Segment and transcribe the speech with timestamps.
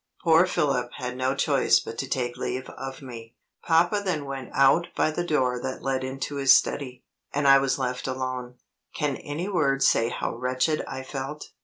[0.23, 3.35] Poor Philip had no choice but to take leave of me.
[3.61, 7.77] Papa then went out by the door that led into his study, and I was
[7.77, 8.55] left alone.
[8.95, 11.51] Can any words say how wretched I felt?